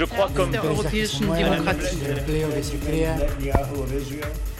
[0.00, 1.98] Je crois comme europäischen Demokratie.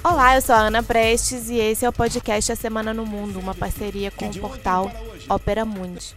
[0.05, 3.38] Olá, eu sou a Ana Prestes e esse é o podcast A Semana no Mundo,
[3.40, 4.92] uma parceria com o portal
[5.30, 6.14] Opera Mundi.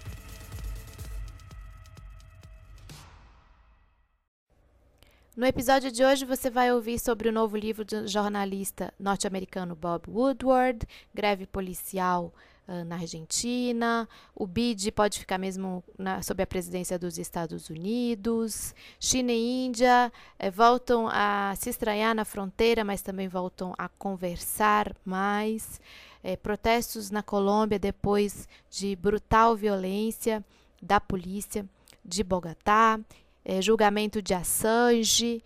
[5.38, 10.04] No episódio de hoje você vai ouvir sobre o novo livro do jornalista norte-americano Bob
[10.10, 10.86] Woodward,
[11.16, 12.34] Greve Policial
[12.68, 18.74] uh, na Argentina, o BID pode ficar mesmo na, sob a presidência dos Estados Unidos,
[19.00, 24.96] China e Índia eh, voltam a se estranhar na fronteira, mas também voltam a conversar
[25.06, 25.82] mais,
[26.24, 30.44] eh, protestos na Colômbia depois de brutal violência
[30.82, 31.66] da polícia
[32.04, 33.00] de Bogotá.
[33.46, 35.44] É, julgamento de Assange,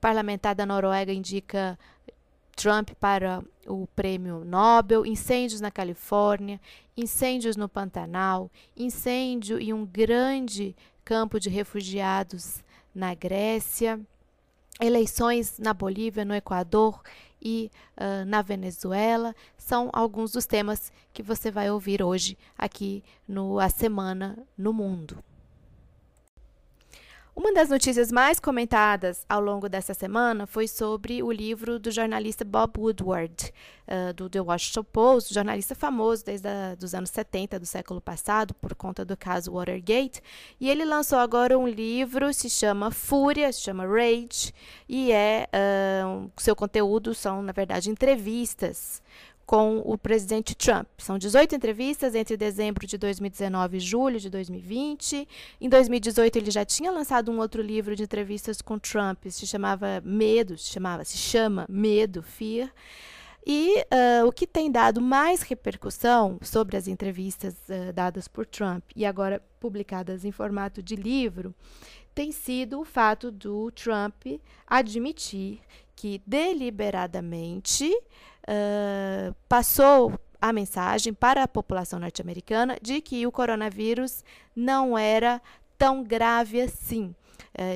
[0.00, 1.78] parlamentar da Noruega indica
[2.60, 6.60] Trump para o prêmio Nobel, incêndios na Califórnia,
[6.94, 12.62] incêndios no Pantanal, incêndio em um grande campo de refugiados
[12.94, 13.98] na Grécia,
[14.78, 17.00] eleições na Bolívia, no Equador
[17.40, 23.58] e uh, na Venezuela são alguns dos temas que você vai ouvir hoje aqui no
[23.58, 25.24] A Semana no Mundo.
[27.40, 32.44] Uma das notícias mais comentadas ao longo dessa semana foi sobre o livro do jornalista
[32.44, 33.50] Bob Woodward,
[33.88, 36.46] uh, do The Washington Post, jornalista famoso desde
[36.84, 40.20] os anos 70 do século passado, por conta do caso Watergate.
[40.60, 44.52] E ele lançou agora um livro, se chama Fúria, se chama Rage,
[44.86, 45.48] e é
[46.04, 49.00] uh, seu conteúdo são, na verdade, entrevistas
[49.50, 50.86] com o presidente Trump.
[50.98, 55.26] São 18 entrevistas entre dezembro de 2019 e julho de 2020.
[55.60, 60.00] Em 2018 ele já tinha lançado um outro livro de entrevistas com Trump, se chamava
[60.04, 62.72] Medo, se chamava, se chama Medo, Fear.
[63.44, 68.84] E uh, o que tem dado mais repercussão sobre as entrevistas uh, dadas por Trump
[68.94, 71.52] e agora publicadas em formato de livro
[72.14, 74.26] tem sido o fato do Trump
[74.64, 75.58] admitir
[75.96, 77.92] que deliberadamente
[79.48, 84.24] passou a mensagem para a população norte-americana de que o coronavírus
[84.54, 85.40] não era
[85.76, 87.14] tão grave assim.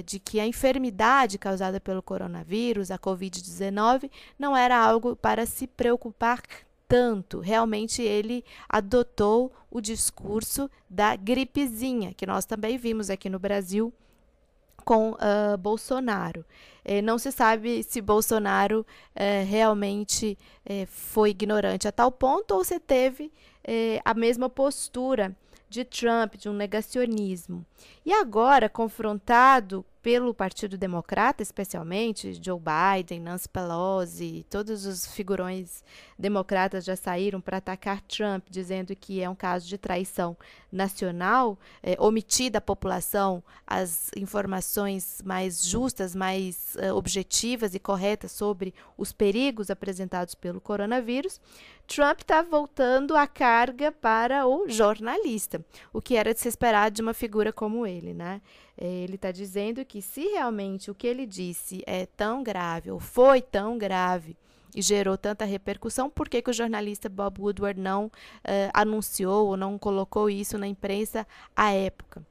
[0.06, 6.40] De que a enfermidade causada pelo coronavírus, a Covid-19, não era algo para se preocupar
[6.88, 7.40] tanto.
[7.40, 13.92] Realmente ele adotou o discurso da gripezinha, que nós também vimos aqui no Brasil
[14.84, 16.44] com uh, Bolsonaro.
[16.84, 20.36] Eh, não se sabe se Bolsonaro eh, realmente
[20.66, 23.32] eh, foi ignorante a tal ponto ou se teve
[24.04, 25.34] a mesma postura
[25.70, 27.64] de Trump, de um negacionismo.
[28.04, 35.82] E agora, confrontado pelo Partido Democrata, especialmente Joe Biden, Nancy Pelosi, todos os figurões
[36.18, 40.36] democratas já saíram para atacar Trump, dizendo que é um caso de traição
[40.70, 48.74] nacional, é, omitir da população as informações mais justas, mais uh, objetivas e corretas sobre
[48.98, 51.40] os perigos apresentados pelo coronavírus.
[51.86, 55.64] Trump está voltando a carga para o jornalista,
[55.94, 58.42] o que era de se esperar de uma figura como ele, né?
[58.76, 62.98] É, ele está dizendo que se realmente o que ele disse é tão grave, ou
[62.98, 64.36] foi tão grave,
[64.74, 68.10] e gerou tanta repercussão, por que, que o jornalista Bob Woodward não uh,
[68.74, 71.24] anunciou ou não colocou isso na imprensa
[71.54, 72.26] à época?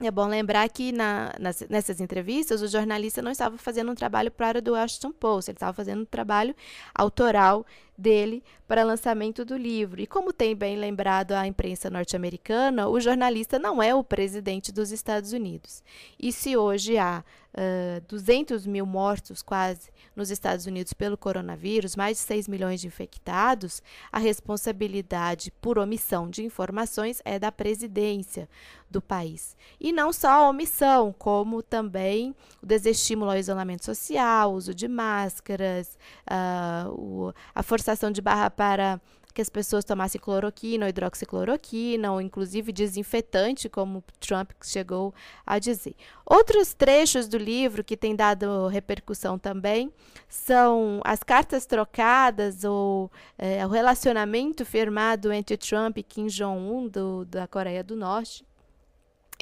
[0.00, 4.30] É bom lembrar que na, nas, nessas entrevistas o jornalista não estava fazendo um trabalho
[4.30, 6.54] para o Washington Post, ele estava fazendo um trabalho
[6.94, 7.66] autoral
[7.98, 10.00] dele para lançamento do livro.
[10.00, 14.92] E como tem bem lembrado a imprensa norte-americana, o jornalista não é o presidente dos
[14.92, 15.82] Estados Unidos.
[16.18, 22.18] E se hoje há uh, 200 mil mortos quase nos Estados Unidos pelo coronavírus, mais
[22.18, 23.82] de 6 milhões de infectados,
[24.12, 28.48] a responsabilidade por omissão de informações é da presidência
[28.90, 29.56] do país.
[29.78, 34.88] E não só a omissão, como também o desestímulo ao isolamento social, o uso de
[34.88, 39.00] máscaras, uh, o, a forçação de barra para
[39.32, 45.14] que as pessoas tomassem cloroquina ou hidroxicloroquina, ou inclusive desinfetante, como Trump chegou
[45.46, 45.94] a dizer.
[46.26, 49.92] Outros trechos do livro que têm dado repercussão também
[50.28, 56.90] são as cartas trocadas ou é, o relacionamento firmado entre Trump e Kim Jong-un
[57.26, 58.47] da Coreia do Norte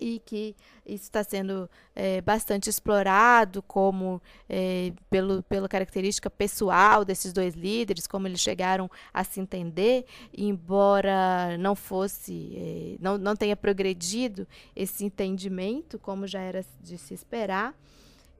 [0.00, 0.54] e que
[0.84, 8.06] isso está sendo é, bastante explorado como é, pelo, pela característica pessoal desses dois líderes,
[8.06, 10.04] como eles chegaram a se entender,
[10.36, 17.14] embora não fosse, é, não, não tenha progredido esse entendimento, como já era de se
[17.14, 17.74] esperar.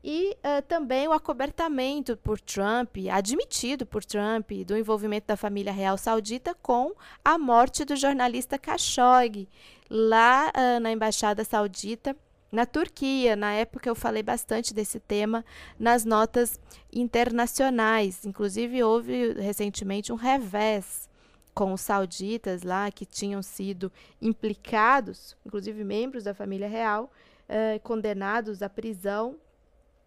[0.08, 5.98] E uh, também o acobertamento por Trump, admitido por Trump, do envolvimento da família real
[5.98, 6.92] saudita com
[7.24, 9.48] a morte do jornalista Khashoggi,
[9.90, 12.16] lá uh, na Embaixada Saudita
[12.52, 13.34] na Turquia.
[13.34, 15.44] Na época eu falei bastante desse tema
[15.76, 16.60] nas notas
[16.92, 18.24] internacionais.
[18.24, 21.08] Inclusive, houve recentemente um revés
[21.52, 23.90] com os sauditas lá que tinham sido
[24.22, 27.10] implicados, inclusive membros da família real,
[27.48, 29.36] eh, condenados à prisão.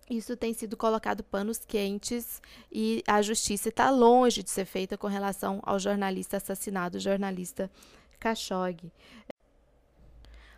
[0.10, 2.42] Isso tem sido colocado panos quentes
[2.72, 7.70] e a justiça está longe de ser feita com relação ao jornalista assassinado, o jornalista
[8.20, 8.92] Khashoggi.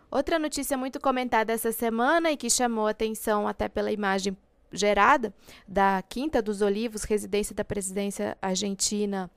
[0.10, 4.38] Outra notícia muito comentada essa semana e que chamou atenção até pela imagem
[4.72, 5.34] gerada
[5.68, 9.30] da Quinta dos Olivos, residência da presidência argentina,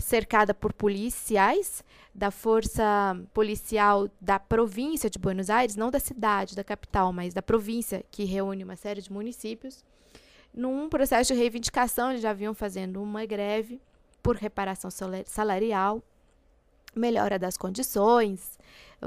[0.00, 1.84] cercada por policiais
[2.14, 7.42] da força policial da província de Buenos Aires, não da cidade, da capital, mas da
[7.42, 9.84] província, que reúne uma série de municípios,
[10.54, 13.80] num processo de reivindicação, eles já vinham fazendo uma greve
[14.22, 14.90] por reparação
[15.24, 16.02] salarial,
[16.94, 18.58] melhora das condições,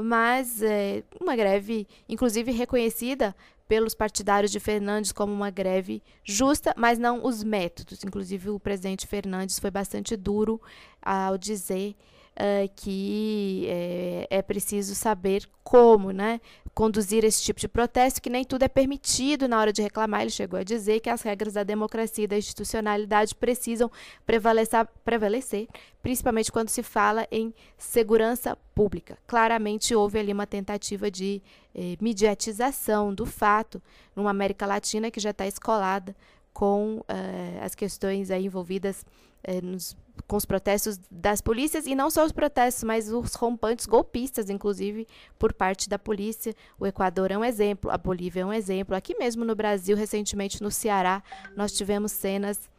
[0.04, 3.36] mas é, uma greve, inclusive reconhecida
[3.68, 8.04] pelos partidários de Fernandes como uma greve justa, mas não os métodos.
[8.04, 10.62] Inclusive, o presidente Fernandes foi bastante duro
[11.02, 11.96] ao dizer
[12.36, 16.40] uh, que é, é, preciso saber como né,
[16.76, 20.22] conduzir esse tipo de protesto, que nem tudo é permitido na hora de reclamar.
[20.22, 23.90] Ele chegou a dizer que as regras da democracia e da institucionalidade precisam
[24.26, 25.68] prevalecer, prevalecer
[26.04, 29.18] principalmente quando se fala em segurança pública.
[29.26, 31.42] Claramente houve ali uma tentativa de
[31.74, 33.82] eh, mediatização do fato
[34.14, 36.14] numa América Latina que já está escolada
[36.54, 39.06] com eh, as questões envolvidas
[39.46, 39.96] eh, nos
[40.28, 45.08] com os protestos das polícias, e não só os protestos, mas os rompantes golpistas, inclusive,
[45.38, 46.56] por parte da polícia.
[46.80, 48.96] O Equador é um exemplo, a Bolívia é um exemplo.
[48.96, 51.22] Aqui mesmo no Brasil, recentemente no Ceará,
[51.56, 52.70] nós tivemos cenas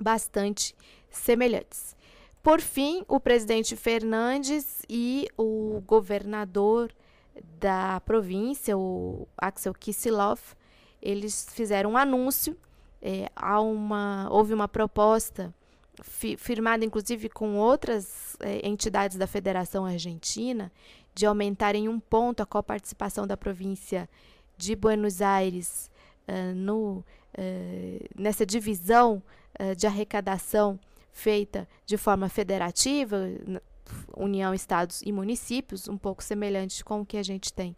[0.00, 0.74] bastante
[1.10, 1.96] semelhantes.
[2.42, 6.92] Por fim, o presidente Fernandes e o governador
[7.58, 10.54] da província, o Axel Kicillof,
[11.00, 12.56] eles fizeram um anúncio.
[13.00, 13.28] É,
[13.60, 15.52] uma, houve uma proposta
[16.00, 20.72] fi, firmada inclusive com outras é, entidades da Federação Argentina,
[21.14, 24.08] de aumentar em um ponto a coparticipação da província
[24.56, 25.90] de Buenos Aires
[26.28, 27.04] uh, no,
[27.36, 29.22] uh, nessa divisão
[29.60, 30.78] uh, de arrecadação
[31.12, 33.28] feita de forma federativa,
[34.16, 37.76] União, Estados e municípios, um pouco semelhante com o que a gente tem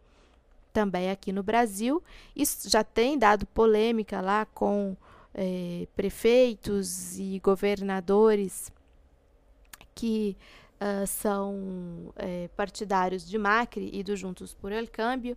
[0.73, 2.03] também aqui no Brasil.
[2.35, 4.97] Isso já tem dado polêmica lá com
[5.35, 8.73] é, prefeitos e governadores
[9.95, 10.37] que
[10.81, 15.37] uh, são é, partidários de Macri e do Juntos por El Câmbio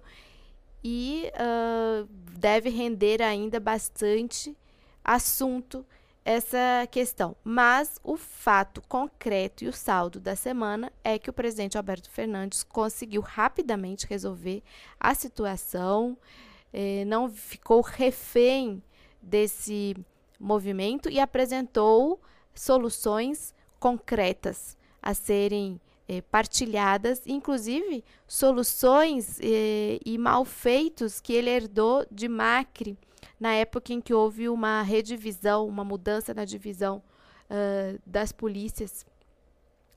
[0.84, 2.08] e uh,
[2.38, 4.56] deve render ainda bastante
[5.04, 5.86] assunto
[6.24, 7.36] essa questão.
[7.44, 12.64] Mas o fato concreto e o saldo da semana é que o presidente Alberto Fernandes
[12.64, 14.62] conseguiu rapidamente resolver
[15.00, 16.18] a situação,
[16.74, 18.84] eh, não ficou refém
[19.22, 19.96] desse
[20.40, 22.20] movimento e apresentou
[22.54, 32.28] soluções concretas a serem eh, partilhadas, inclusive soluções eh, e malfeitos que ele herdou de
[32.28, 32.98] Macri
[33.40, 37.02] na época em que houve uma redivisão, uma mudança na divisão
[37.50, 39.06] uh, das polícias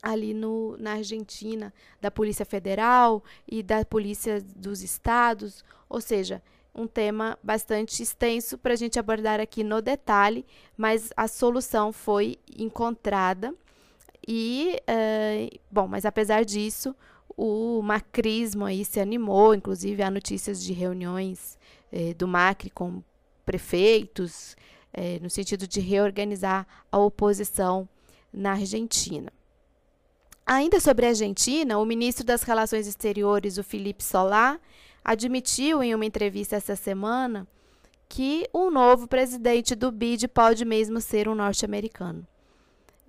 [0.01, 6.41] ali no, na Argentina, da Polícia Federal e da Polícia dos Estados, ou seja,
[6.73, 10.45] um tema bastante extenso para a gente abordar aqui no detalhe,
[10.77, 13.53] mas a solução foi encontrada.
[14.27, 16.95] E, uh, bom, mas apesar disso,
[17.35, 21.57] o macrismo aí se animou, inclusive há notícias de reuniões
[21.91, 23.01] eh, do Macri com
[23.45, 24.55] prefeitos,
[24.93, 27.87] eh, no sentido de reorganizar a oposição
[28.31, 29.31] na Argentina.
[30.45, 34.59] Ainda sobre a Argentina, o ministro das Relações Exteriores, o Felipe Solá,
[35.03, 37.47] admitiu em uma entrevista essa semana
[38.07, 42.27] que o novo presidente do BID pode mesmo ser um norte-americano.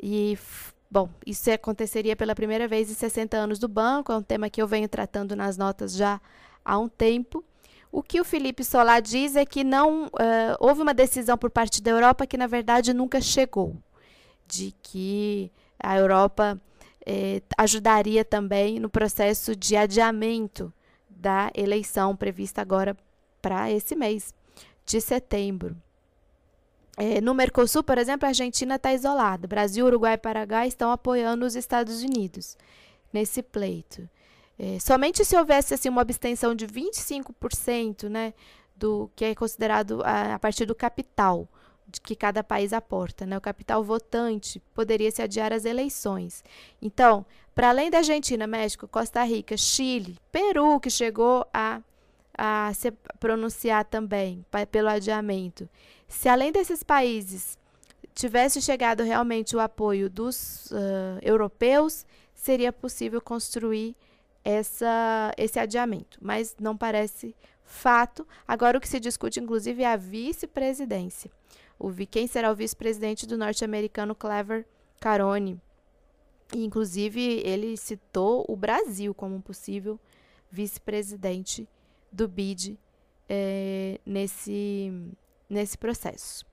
[0.00, 0.38] E,
[0.90, 4.62] bom, isso aconteceria pela primeira vez em 60 anos do banco, é um tema que
[4.62, 6.20] eu venho tratando nas notas já
[6.64, 7.44] há um tempo.
[7.90, 11.82] O que o Felipe Solá diz é que não uh, houve uma decisão por parte
[11.82, 13.76] da Europa que, na verdade, nunca chegou,
[14.46, 16.60] de que a Europa
[17.04, 20.72] eh, ajudaria também no processo de adiamento
[21.22, 22.96] da eleição prevista agora
[23.40, 24.34] para esse mês
[24.84, 25.76] de setembro.
[26.96, 29.46] É, no Mercosul, por exemplo, a Argentina está isolada.
[29.46, 32.58] Brasil, Uruguai e Paraguai estão apoiando os Estados Unidos
[33.12, 34.08] nesse pleito.
[34.58, 38.34] É, somente se houvesse assim, uma abstenção de 25% né,
[38.76, 41.48] do que é considerado a, a partir do capital
[41.86, 43.36] de que cada país aporta, né?
[43.36, 46.42] O capital votante poderia se adiar as eleições.
[46.80, 47.24] Então,
[47.54, 51.80] para além da Argentina, México, Costa Rica, Chile, Peru, que chegou a
[52.36, 52.90] a se
[53.20, 55.68] pronunciar também pelo adiamento.
[56.08, 57.58] Se além desses países
[58.14, 63.96] tivesse chegado realmente o apoio dos uh, europeus, seria possível construir
[64.44, 66.18] essa, esse adiamento.
[66.20, 68.26] Mas não parece fato.
[68.46, 71.30] Agora, o que se discute, inclusive, é a vice-presidência.
[72.10, 74.66] Quem será o vice-presidente do norte-americano Clever
[75.00, 75.60] Carone?
[76.58, 79.98] Inclusive, ele citou o Brasil como um possível
[80.50, 81.68] vice-presidente
[82.10, 82.78] do BID
[83.28, 84.92] é, nesse,
[85.48, 86.44] nesse processo.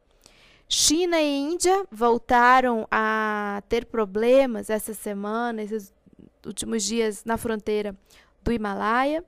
[0.68, 5.91] China e Índia voltaram a ter problemas essa semana, esses
[6.46, 7.96] últimos dias na fronteira
[8.44, 9.24] do Himalaia.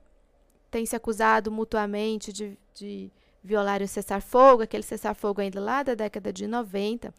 [0.70, 3.10] Tem se acusado mutuamente de, de
[3.42, 7.12] violar o cessar-fogo, aquele cessar-fogo ainda lá da década de 90,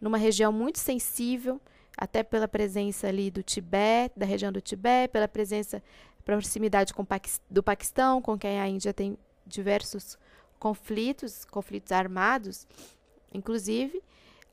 [0.00, 1.60] numa região muito sensível,
[1.96, 5.82] até pela presença ali do Tibete, da região do Tibete, pela presença,
[6.24, 7.06] proximidade com,
[7.50, 10.18] do Paquistão, com quem a Índia tem diversos
[10.58, 12.66] conflitos, conflitos armados
[13.32, 14.02] inclusive,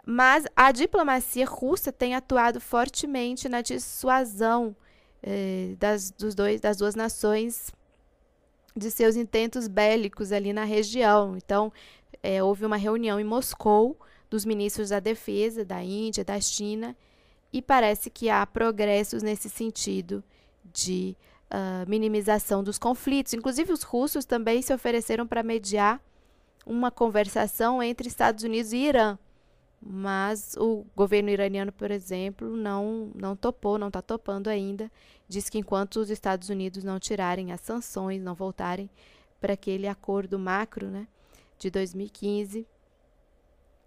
[0.05, 4.75] mas a diplomacia russa tem atuado fortemente na dissuasão
[5.21, 7.71] eh, das, dos dois, das duas nações
[8.75, 11.37] de seus intentos bélicos ali na região.
[11.37, 11.71] Então,
[12.21, 13.97] eh, houve uma reunião em Moscou
[14.29, 16.95] dos ministros da defesa da Índia, da China,
[17.53, 20.23] e parece que há progressos nesse sentido
[20.73, 21.15] de
[21.51, 23.35] uh, minimização dos conflitos.
[23.35, 26.01] Inclusive, os russos também se ofereceram para mediar
[26.65, 29.19] uma conversação entre Estados Unidos e Irã.
[29.79, 34.91] Mas o governo iraniano, por exemplo, não, não topou, não está topando ainda.
[35.27, 38.89] Diz que enquanto os Estados Unidos não tirarem as sanções, não voltarem
[39.39, 41.05] para aquele acordo macro né,
[41.59, 42.65] de 2015,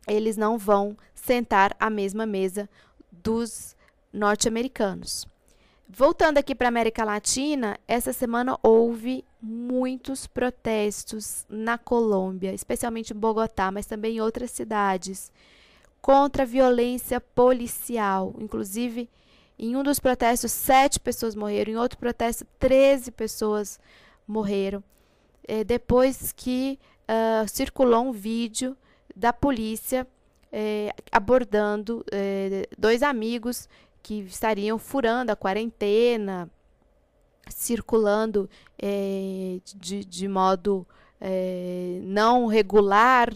[0.07, 2.69] eles não vão sentar à mesma mesa
[3.11, 3.77] dos
[4.13, 5.27] norte-americanos.
[5.89, 13.17] Voltando aqui para a América Latina, essa semana houve muitos protestos na Colômbia, especialmente em
[13.17, 15.31] Bogotá, mas também em outras cidades,
[16.03, 18.35] contra a violência policial.
[18.39, 19.09] Inclusive,
[19.57, 23.79] em um dos protestos, sete pessoas morreram, em outro protesto, 13 pessoas
[24.27, 24.83] morreram.
[25.47, 28.77] É, depois que uh, circulou um vídeo
[29.15, 30.07] da polícia
[30.53, 33.69] é, abordando é, dois amigos
[34.03, 36.51] que estariam furando a quarentena,
[37.49, 38.49] circulando
[38.79, 40.87] é, de, de modo
[42.03, 43.33] não regular,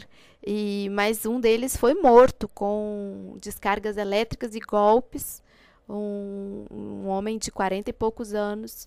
[0.46, 5.42] e mas um deles foi morto com descargas elétricas e golpes.
[5.88, 8.86] Um, um homem de 40 e poucos anos,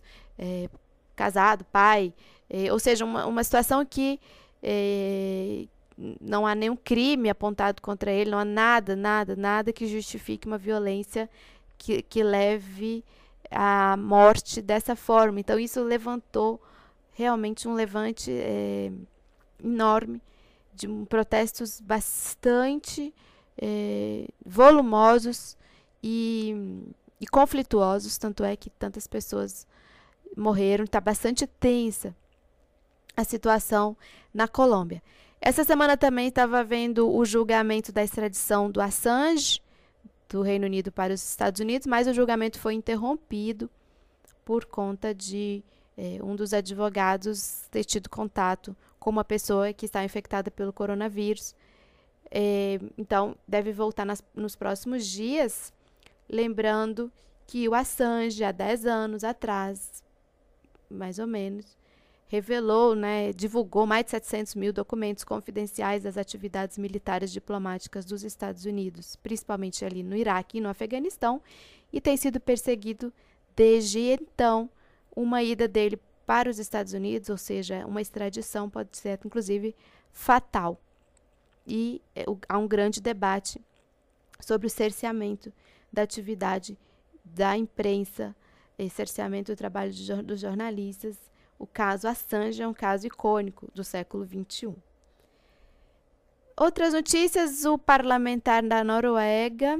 [1.16, 2.14] casado, pai,
[2.72, 4.20] ou seja, uma, uma situação que
[5.98, 10.58] não há nenhum crime apontado contra ele, não há nada, nada, nada que justifique uma
[10.58, 11.30] violência
[11.78, 13.04] que, que leve
[13.52, 15.40] à morte dessa forma.
[15.40, 16.62] Então, isso levantou
[17.14, 18.92] realmente um levante é,
[19.64, 20.22] enorme
[20.74, 23.14] de protestos bastante
[23.58, 25.56] é, volumosos
[26.02, 26.84] e,
[27.22, 29.68] e conflituosos, tanto é que tantas pessoas
[30.36, 30.86] morreram.
[30.86, 32.16] Está bastante tensa
[33.16, 33.96] a situação
[34.34, 35.02] na Colômbia.
[35.46, 39.62] Essa semana também estava vendo o julgamento da extradição do Assange,
[40.30, 43.70] do Reino Unido para os Estados Unidos, mas o julgamento foi interrompido
[44.46, 45.62] por conta de
[45.98, 51.54] é, um dos advogados ter tido contato com uma pessoa que está infectada pelo coronavírus.
[52.32, 55.74] É, então, deve voltar nas, nos próximos dias,
[56.30, 57.12] lembrando
[57.46, 60.02] que o Assange, há 10 anos atrás,
[60.90, 61.78] mais ou menos,
[62.34, 68.66] revelou, né, divulgou mais de 700 mil documentos confidenciais das atividades militares diplomáticas dos Estados
[68.66, 71.40] Unidos, principalmente ali no Iraque e no Afeganistão,
[71.92, 73.14] e tem sido perseguido
[73.56, 74.68] desde então.
[75.16, 79.76] Uma ida dele para os Estados Unidos, ou seja, uma extradição, pode ser inclusive
[80.12, 80.82] fatal.
[81.68, 83.62] E é, o, há um grande debate
[84.40, 85.54] sobre o cerceamento
[85.92, 86.76] da atividade
[87.24, 88.36] da imprensa,
[88.90, 91.16] cerceamento do trabalho de, dos jornalistas
[91.64, 94.76] o caso Assange é um caso icônico do século XXI.
[96.58, 99.80] Outras notícias: o parlamentar da Noruega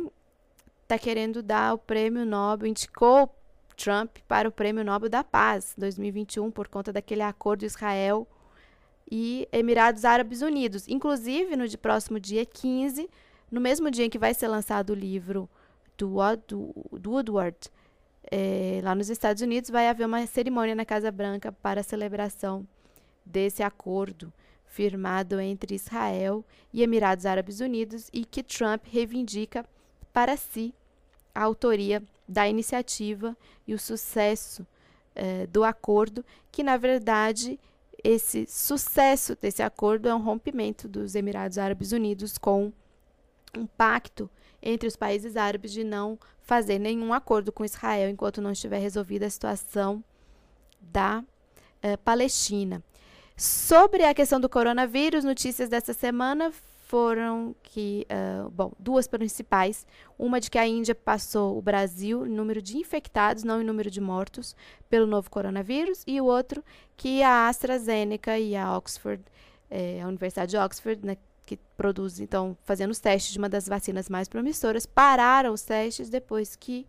[0.82, 3.30] está querendo dar o prêmio Nobel, indicou
[3.76, 8.26] Trump para o prêmio Nobel da Paz 2021 por conta daquele acordo Israel
[9.12, 10.88] e Emirados Árabes Unidos.
[10.88, 13.10] Inclusive, no próximo dia 15,
[13.52, 15.50] no mesmo dia em que vai ser lançado o livro
[15.98, 16.16] do,
[16.48, 17.70] do, do Woodward,
[18.32, 22.68] é, lá nos Estados Unidos, vai haver uma cerimônia na Casa Branca para a celebração
[23.26, 24.32] desse acordo
[24.66, 29.66] firmado entre Israel e Emirados Árabes Unidos e que Trump reivindica
[30.12, 30.74] para si
[31.34, 33.38] a autoria da iniciativa
[33.68, 34.66] e o sucesso
[35.16, 37.60] é, do acordo, que na verdade
[38.04, 42.74] esse sucesso desse acordo é um rompimento dos Emirados Árabes Unidos com
[43.58, 44.30] um pacto
[44.64, 49.26] entre os países árabes de não fazer nenhum acordo com Israel enquanto não estiver resolvida
[49.26, 50.04] a situação
[50.82, 51.24] da
[51.82, 52.82] eh, Palestina.
[53.36, 56.52] Sobre a questão do coronavírus, notícias dessa semana
[56.94, 59.84] foram que, uh, bom, duas principais.
[60.18, 63.90] Uma de que a Índia passou o Brasil em número de infectados, não em número
[63.90, 64.56] de mortos,
[64.88, 66.64] pelo novo coronavírus, e o outro
[66.96, 69.24] que a AstraZeneca e a Oxford,
[69.72, 71.18] eh, a Universidade de Oxford, né,
[71.84, 76.56] produz, então, fazendo os testes de uma das vacinas mais promissoras, pararam os testes depois
[76.56, 76.88] que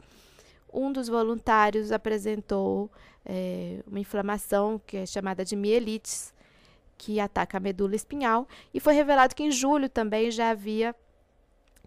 [0.73, 2.89] um dos voluntários apresentou
[3.27, 6.33] eh, uma inflamação que é chamada de mielites,
[6.97, 10.95] que ataca a medula espinhal, e foi revelado que em julho também já havia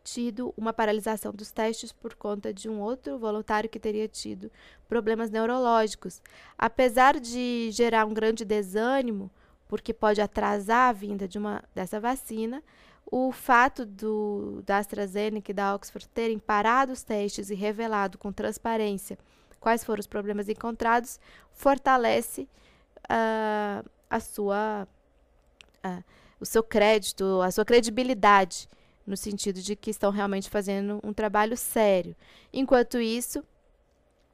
[0.03, 4.51] tido uma paralisação dos testes por conta de um outro voluntário que teria tido
[4.85, 6.21] problemas neurológicos.
[6.57, 9.31] Apesar de gerar um grande desânimo,
[9.65, 12.61] porque pode atrasar a vinda de uma dessa vacina,
[13.09, 18.31] o fato do, da AstraZeneca e da Oxford terem parado os testes e revelado com
[18.31, 19.17] transparência
[19.59, 21.19] quais foram os problemas encontrados
[21.51, 22.47] fortalece
[23.03, 24.87] uh, a sua
[25.85, 26.03] uh,
[26.39, 28.69] o seu crédito, a sua credibilidade
[29.05, 32.15] no sentido de que estão realmente fazendo um trabalho sério.
[32.53, 33.43] Enquanto isso,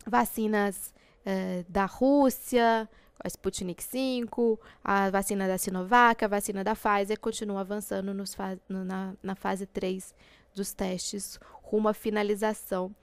[0.05, 0.93] vacinas
[1.25, 2.89] uh, da Rússia,
[3.19, 8.35] a Sputnik 5, a vacina da Sinovac, a vacina da Pfizer continuam avançando nos
[8.67, 10.13] na, na fase 3
[10.53, 12.93] dos testes, rumo à finalização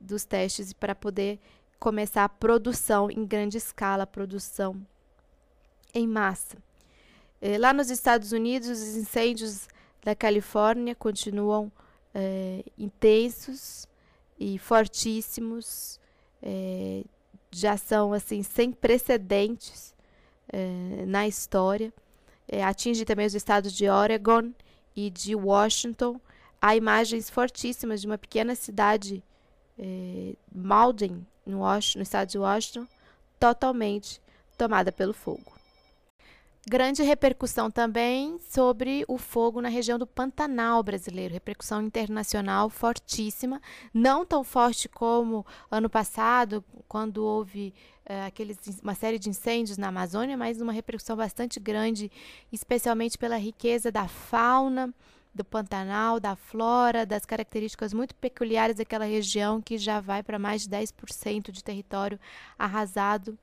[0.00, 1.38] dos testes para poder
[1.78, 4.86] começar a produção em grande escala, produção
[5.94, 6.58] em massa.
[7.40, 9.66] Eh, lá nos Estados Unidos, os incêndios
[10.02, 11.72] da Califórnia continuam
[12.14, 13.86] eh, intensos
[14.38, 15.98] e fortíssimos.
[16.42, 17.04] Eh,
[17.50, 19.94] já são assim sem precedentes
[20.52, 21.92] eh, na história.
[22.48, 24.52] Eh, atinge também os estados de Oregon
[24.94, 26.20] e de Washington.
[26.60, 29.22] Há imagens fortíssimas de uma pequena cidade,
[29.78, 32.86] eh, Malden, no, no estado de Washington,
[33.38, 34.20] totalmente
[34.56, 35.59] tomada pelo fogo.
[36.68, 43.62] Grande repercussão também sobre o fogo na região do Pantanal brasileiro, repercussão internacional fortíssima,
[43.94, 47.72] não tão forte como ano passado, quando houve
[48.04, 52.12] é, aqueles, uma série de incêndios na Amazônia, mas uma repercussão bastante grande,
[52.52, 54.94] especialmente pela riqueza da fauna
[55.34, 60.62] do Pantanal, da flora, das características muito peculiares daquela região que já vai para mais
[60.62, 62.20] de 10% de território
[62.58, 63.38] arrasado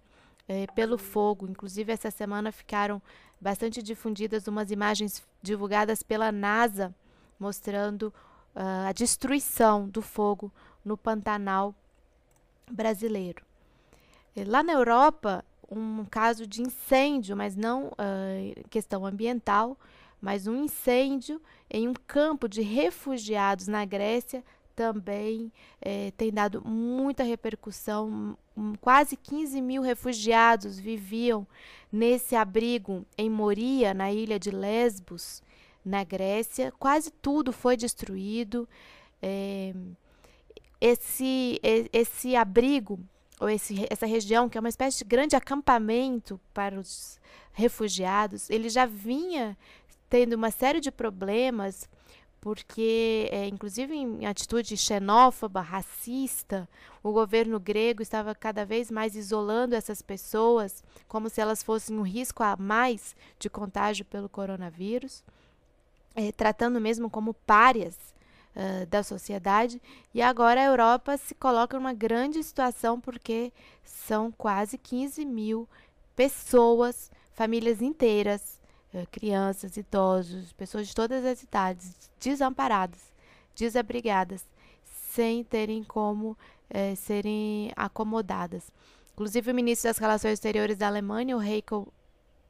[0.48, 1.48] é, pelo fogo.
[1.48, 3.02] Inclusive, essa semana ficaram
[3.40, 6.94] bastante difundidas umas imagens divulgadas pela NASA
[7.40, 8.14] mostrando
[8.56, 10.52] uh, a destruição do fogo
[10.84, 11.76] no Pantanal
[12.70, 13.46] brasileiro.
[14.36, 19.78] E lá na Europa, um caso de incêndio, mas não uh, questão ambiental,
[20.20, 24.44] mas um incêndio em um campo de refugiados na Grécia
[24.76, 28.38] também eh, tem dado muita repercussão.
[28.82, 31.46] Quase 15 mil refugiados viviam
[31.92, 35.44] nesse abrigo em Moria, na ilha de Lesbos,
[35.86, 36.74] na Grécia.
[36.80, 38.68] Quase tudo foi destruído.
[39.22, 39.74] Eh,
[40.80, 41.60] esse,
[41.94, 43.00] esse abrigo,
[43.40, 47.20] ou esse, essa região, que é uma espécie de grande acampamento para os
[47.54, 49.58] refugiados, ele já vinha
[50.10, 51.90] tendo uma série de problemas
[52.48, 56.66] porque, é, inclusive em atitude xenófoba, racista,
[57.04, 62.04] o governo grego estava cada vez mais isolando essas pessoas, como se elas fossem um
[62.04, 65.26] risco a mais de contágio pelo coronavírus,
[66.16, 67.98] é, tratando mesmo como párias
[68.56, 69.82] uh, da sociedade.
[70.14, 73.52] E agora a Europa se coloca numa grande situação porque
[73.84, 75.68] são quase 15 mil
[76.16, 78.57] pessoas, famílias inteiras,
[79.06, 83.02] crianças, idosos, pessoas de todas as idades, desamparadas,
[83.56, 84.46] desabrigadas,
[84.84, 86.38] sem terem como
[86.70, 88.72] é, serem acomodadas.
[89.14, 91.92] Inclusive, o ministro das Relações Exteriores da Alemanha, o Heiko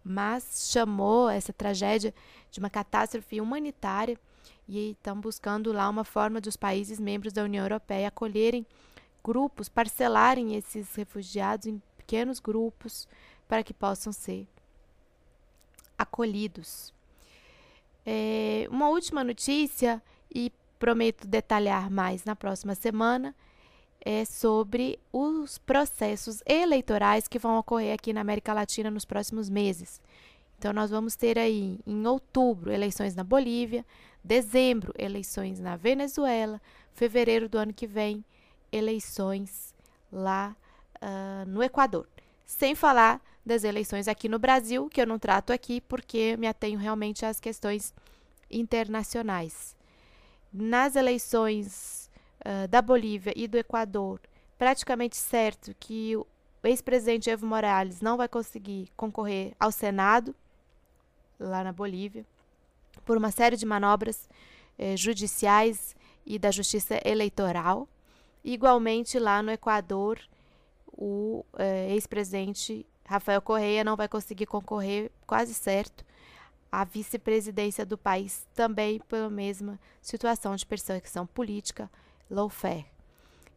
[0.04, 2.14] Maas, chamou essa tragédia
[2.52, 4.20] de uma catástrofe humanitária
[4.68, 8.66] e estão buscando lá uma forma dos países membros da União Europeia acolherem
[9.24, 13.08] grupos, parcelarem esses refugiados em pequenos grupos
[13.48, 14.48] para que possam ser
[15.98, 16.94] acolhidos.
[18.06, 20.02] É, uma última notícia,
[20.34, 23.36] e prometo detalhar mais na próxima semana,
[24.00, 30.02] é sobre os processos eleitorais que vão ocorrer aqui na América Latina nos próximos meses.
[30.58, 33.86] Então, nós vamos ter aí em outubro eleições na Bolívia,
[34.24, 36.62] dezembro eleições na Venezuela,
[36.94, 38.24] fevereiro do ano que vem
[38.72, 39.76] eleições
[40.12, 40.56] lá
[40.96, 42.08] uh, no Equador.
[42.46, 46.78] Sem falar das eleições aqui no Brasil, que eu não trato aqui porque me atenho
[46.78, 47.94] realmente às questões
[48.52, 49.76] internacionais.
[50.54, 52.10] Nas eleições
[52.42, 54.20] uh, da Bolívia e do Equador,
[54.58, 56.26] praticamente certo que o
[56.64, 60.36] ex-presidente Evo Morales não vai conseguir concorrer ao Senado,
[61.40, 62.26] lá na Bolívia,
[63.06, 64.28] por uma série de manobras
[64.78, 67.88] eh, judiciais e da justiça eleitoral.
[68.44, 70.20] Igualmente, lá no Equador,
[70.92, 76.06] o eh, ex-presidente Rafael Correia não vai conseguir concorrer, quase certo,
[76.70, 81.90] à vice-presidência do país, também pela mesma situação de perseguição política,
[82.30, 82.86] lawfare.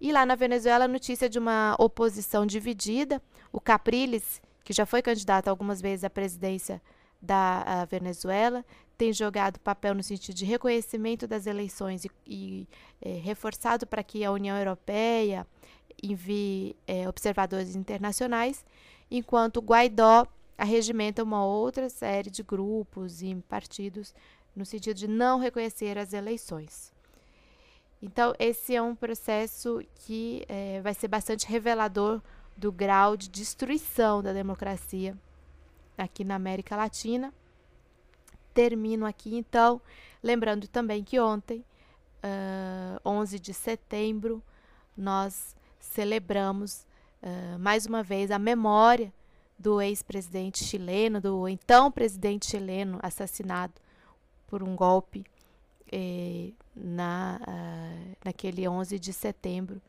[0.00, 3.20] E lá na Venezuela, notícia de uma oposição dividida.
[3.52, 6.80] O Capriles, que já foi candidato algumas vezes à presidência
[7.20, 8.64] da Venezuela,
[8.96, 12.68] tem jogado papel no sentido de reconhecimento das eleições e, e
[13.02, 15.46] é, reforçado para que a União Europeia
[16.02, 18.64] envie é, observadores internacionais,
[19.10, 24.14] enquanto Guaidó arregimenta uma outra série de grupos e partidos
[24.54, 26.92] no sentido de não reconhecer as eleições.
[28.02, 32.20] Então, esse é um processo que é, vai ser bastante revelador
[32.56, 35.16] do grau de destruição da democracia
[35.96, 37.32] aqui na América Latina.
[38.52, 39.80] Termino aqui, então,
[40.22, 41.64] lembrando também que ontem,
[42.24, 44.42] uh, 11 de setembro,
[44.96, 46.86] nós celebramos
[47.22, 49.10] uh, mais uma vez a memória
[49.58, 53.72] do ex-presidente chileno, do então presidente chileno assassinado
[54.46, 55.24] por um golpe
[55.92, 59.82] eh, na, uh, naquele 11 de setembro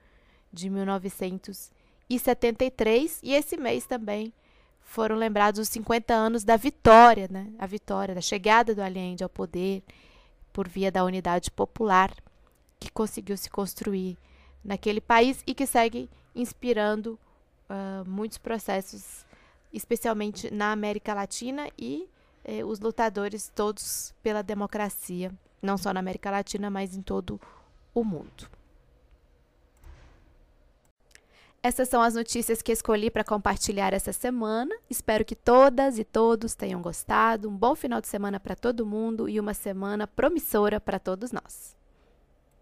[0.51, 3.21] de 1973.
[3.23, 4.33] E esse mês também
[4.81, 7.47] foram lembrados os 50 anos da vitória, né?
[7.57, 9.81] a vitória, da chegada do Allende ao poder
[10.51, 12.13] por via da unidade popular
[12.77, 14.17] que conseguiu se construir
[14.63, 17.19] naquele país e que segue inspirando
[17.69, 19.25] uh, muitos processos
[19.73, 22.07] especialmente na América Latina e
[22.43, 27.39] eh, os lutadores todos pela democracia, não só na América Latina, mas em todo
[27.93, 28.49] o mundo.
[31.63, 34.75] Essas são as notícias que escolhi para compartilhar essa semana.
[34.89, 37.47] Espero que todas e todos tenham gostado.
[37.47, 41.75] Um bom final de semana para todo mundo e uma semana promissora para todos nós.